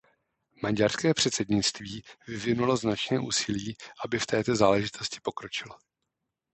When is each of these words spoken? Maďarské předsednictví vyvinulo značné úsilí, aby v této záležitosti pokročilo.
Maďarské 0.63 1.13
předsednictví 1.13 2.03
vyvinulo 2.27 2.77
značné 2.77 3.19
úsilí, 3.19 3.77
aby 4.05 4.19
v 4.19 4.25
této 4.25 4.55
záležitosti 4.55 5.19
pokročilo. 5.23 5.75